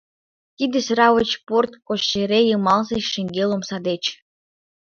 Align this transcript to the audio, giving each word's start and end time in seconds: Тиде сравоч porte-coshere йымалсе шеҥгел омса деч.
Тиде 0.57 0.79
сравоч 0.87 1.29
porte-coshere 1.47 2.39
йымалсе 2.49 2.97
шеҥгел 3.11 3.49
омса 3.55 3.77
деч. 3.87 4.03